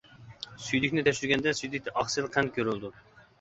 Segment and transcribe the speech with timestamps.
[0.67, 2.93] سۈيدۈكنى تەكشۈرگەندە: سۈيدۈكتە ئاقسىل، قەنت كۆرۈلىدۇ.